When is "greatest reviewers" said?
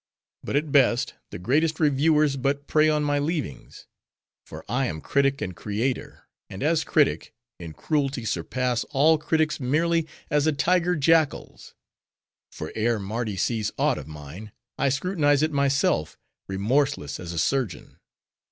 1.37-2.35